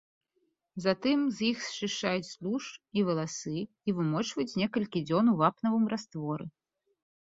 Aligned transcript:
Затым 0.85 1.19
з 1.39 1.43
іх 1.49 1.59
счышчаюць 1.73 2.31
тлушч 2.39 2.71
і 3.01 3.05
валасы 3.09 3.55
і 3.61 3.89
вымочваюць 4.01 4.57
некалькі 4.63 4.99
дзён 5.11 5.25
у 5.35 5.41
вапнавым 5.43 5.85
растворы. 5.97 6.45